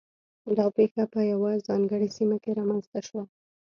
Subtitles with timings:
[0.57, 3.23] دا پېښه په یوه ځانګړې سیمه کې رامنځته شوه.